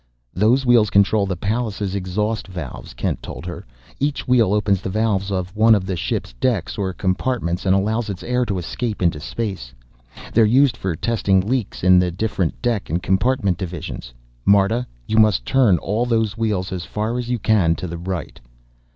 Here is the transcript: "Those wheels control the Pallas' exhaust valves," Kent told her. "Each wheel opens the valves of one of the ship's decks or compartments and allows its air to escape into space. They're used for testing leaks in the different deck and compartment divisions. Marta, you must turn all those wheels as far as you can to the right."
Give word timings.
"Those 0.33 0.65
wheels 0.65 0.89
control 0.89 1.27
the 1.27 1.35
Pallas' 1.37 1.93
exhaust 1.93 2.47
valves," 2.47 2.95
Kent 2.95 3.21
told 3.21 3.45
her. 3.45 3.67
"Each 3.99 4.27
wheel 4.27 4.51
opens 4.51 4.81
the 4.81 4.89
valves 4.89 5.29
of 5.31 5.55
one 5.55 5.75
of 5.75 5.85
the 5.85 5.95
ship's 5.95 6.33
decks 6.39 6.75
or 6.75 6.91
compartments 6.91 7.67
and 7.67 7.75
allows 7.75 8.09
its 8.09 8.23
air 8.23 8.43
to 8.47 8.57
escape 8.57 9.03
into 9.03 9.19
space. 9.19 9.75
They're 10.33 10.43
used 10.43 10.75
for 10.75 10.95
testing 10.95 11.41
leaks 11.41 11.83
in 11.83 11.99
the 11.99 12.09
different 12.09 12.59
deck 12.63 12.89
and 12.89 13.03
compartment 13.03 13.59
divisions. 13.59 14.11
Marta, 14.43 14.87
you 15.05 15.19
must 15.19 15.45
turn 15.45 15.77
all 15.77 16.07
those 16.07 16.35
wheels 16.35 16.71
as 16.71 16.83
far 16.83 17.19
as 17.19 17.29
you 17.29 17.37
can 17.37 17.75
to 17.75 17.85
the 17.85 17.99
right." 17.99 18.39